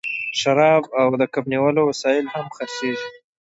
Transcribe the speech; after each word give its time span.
شراب 0.39 0.83
او 1.01 1.07
د 1.21 1.23
کب 1.33 1.45
نیولو 1.51 1.81
وسایل 1.89 2.25
هم 2.33 2.45
خرڅیږي 2.55 3.07